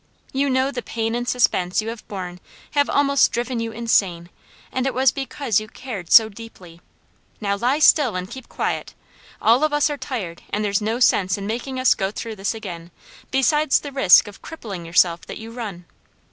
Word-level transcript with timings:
You 0.33 0.49
know 0.49 0.71
the 0.71 0.81
pain 0.81 1.13
and 1.13 1.27
suspense 1.29 1.79
you 1.79 1.89
have 1.89 2.07
borne 2.07 2.39
have 2.71 2.89
almost 2.89 3.31
driven 3.31 3.59
you 3.59 3.71
insane, 3.71 4.31
and 4.71 4.87
it 4.87 4.95
was 4.95 5.11
because 5.11 5.59
you 5.59 5.67
cared 5.67 6.11
so 6.11 6.27
deeply. 6.27 6.81
Now 7.39 7.55
lie 7.55 7.77
still, 7.77 8.15
and 8.15 8.27
keep 8.27 8.49
quiet! 8.49 8.95
All 9.39 9.63
of 9.63 9.73
us 9.73 9.91
are 9.91 9.97
tired 9.97 10.41
and 10.49 10.65
there's 10.65 10.81
no 10.81 10.99
sense 10.99 11.37
in 11.37 11.45
making 11.45 11.79
us 11.79 11.93
go 11.93 12.09
through 12.09 12.37
this 12.37 12.55
again, 12.55 12.89
besides 13.29 13.79
the 13.79 13.91
risk 13.91 14.27
of 14.27 14.41
crippling 14.41 14.87
yourself 14.87 15.21
that 15.27 15.37
you 15.37 15.51
run. 15.51 15.85